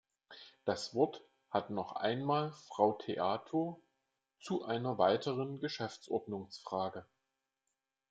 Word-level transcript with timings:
Das 0.65 0.95
Wort 0.95 1.21
hat 1.51 1.69
noch 1.69 1.91
einmal 1.91 2.53
Frau 2.53 2.93
Theato 2.93 3.83
zu 4.39 4.63
einer 4.65 4.97
weiteren 4.97 5.59
Geschäftsordnungsfrage. 5.59 7.05